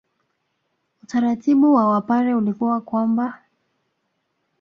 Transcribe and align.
Utaratibu 1.03 1.73
wa 1.73 1.87
Wapare 1.89 2.33
ulikuwa 2.33 2.81
kwamba 2.81 3.39